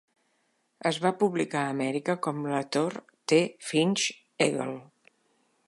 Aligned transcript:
Es 0.89 0.97
va 1.03 1.09
publicar 1.23 1.59
a 1.65 1.73
Amèrica 1.75 2.15
com 2.27 2.41
a 2.53 2.55
"Ator, 2.61 2.97
The 3.33 3.41
Fighting 3.69 4.49
Eagle". 4.49 4.79